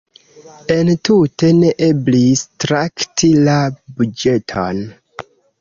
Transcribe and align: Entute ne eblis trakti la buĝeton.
Entute 0.75 1.51
ne 1.57 1.69
eblis 1.89 2.43
trakti 2.65 3.29
la 3.49 3.59
buĝeton. 4.01 4.85